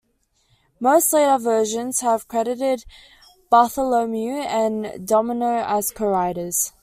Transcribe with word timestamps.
Most 0.79 1.13
later 1.13 1.37
versions 1.37 1.99
have 1.99 2.27
credited 2.27 2.85
Bartholomew 3.51 4.31
and 4.33 5.07
Domino 5.07 5.63
as 5.63 5.91
co-writers. 5.91 6.73